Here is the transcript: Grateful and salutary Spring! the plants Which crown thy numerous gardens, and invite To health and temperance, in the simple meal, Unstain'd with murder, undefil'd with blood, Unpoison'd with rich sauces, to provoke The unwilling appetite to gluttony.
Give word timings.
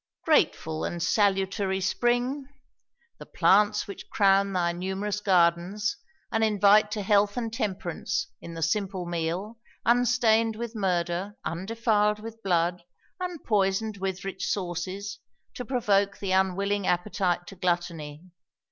Grateful 0.25 0.83
and 0.83 0.99
salutary 1.03 1.79
Spring! 1.79 2.47
the 3.19 3.25
plants 3.27 3.85
Which 3.87 4.09
crown 4.09 4.51
thy 4.51 4.71
numerous 4.71 5.19
gardens, 5.19 5.95
and 6.31 6.43
invite 6.43 6.89
To 6.93 7.03
health 7.03 7.37
and 7.37 7.53
temperance, 7.53 8.25
in 8.41 8.55
the 8.55 8.63
simple 8.63 9.05
meal, 9.05 9.59
Unstain'd 9.85 10.55
with 10.55 10.73
murder, 10.73 11.37
undefil'd 11.45 12.17
with 12.19 12.41
blood, 12.41 12.81
Unpoison'd 13.21 13.97
with 13.97 14.25
rich 14.25 14.47
sauces, 14.47 15.19
to 15.53 15.63
provoke 15.63 16.17
The 16.17 16.31
unwilling 16.31 16.87
appetite 16.87 17.45
to 17.45 17.55
gluttony. 17.55 18.23